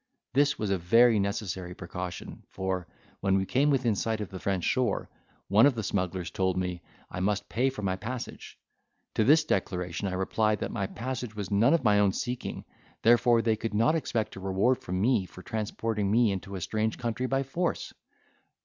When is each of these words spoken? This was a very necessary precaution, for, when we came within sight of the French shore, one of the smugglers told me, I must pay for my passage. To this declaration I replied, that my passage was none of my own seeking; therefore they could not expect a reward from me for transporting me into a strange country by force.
This 0.33 0.57
was 0.57 0.71
a 0.71 0.79
very 0.79 1.19
necessary 1.19 1.75
precaution, 1.75 2.41
for, 2.49 2.87
when 3.19 3.37
we 3.37 3.45
came 3.45 3.69
within 3.69 3.93
sight 3.93 4.19
of 4.19 4.29
the 4.31 4.39
French 4.39 4.63
shore, 4.63 5.11
one 5.47 5.67
of 5.67 5.75
the 5.75 5.83
smugglers 5.83 6.31
told 6.31 6.57
me, 6.57 6.81
I 7.11 7.19
must 7.19 7.47
pay 7.49 7.69
for 7.69 7.83
my 7.83 7.97
passage. 7.97 8.57
To 9.13 9.23
this 9.23 9.43
declaration 9.43 10.07
I 10.07 10.13
replied, 10.13 10.57
that 10.61 10.71
my 10.71 10.87
passage 10.87 11.35
was 11.35 11.51
none 11.51 11.75
of 11.75 11.83
my 11.83 11.99
own 11.99 12.13
seeking; 12.13 12.65
therefore 13.03 13.43
they 13.43 13.55
could 13.55 13.75
not 13.75 13.93
expect 13.93 14.35
a 14.35 14.39
reward 14.39 14.79
from 14.81 14.99
me 14.99 15.27
for 15.27 15.43
transporting 15.43 16.09
me 16.09 16.31
into 16.31 16.55
a 16.55 16.61
strange 16.61 16.97
country 16.97 17.27
by 17.27 17.43
force. 17.43 17.93